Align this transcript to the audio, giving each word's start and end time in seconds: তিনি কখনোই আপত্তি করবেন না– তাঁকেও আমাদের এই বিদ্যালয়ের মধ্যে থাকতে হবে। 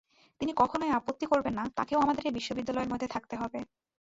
তিনি 0.41 0.51
কখনোই 0.57 0.95
আপত্তি 0.97 1.25
করবেন 1.25 1.53
না– 1.59 1.73
তাঁকেও 1.77 1.99
আমাদের 2.01 2.23
এই 2.25 2.55
বিদ্যালয়ের 2.57 2.91
মধ্যে 2.91 3.07
থাকতে 3.07 3.35
হবে। 3.35 3.59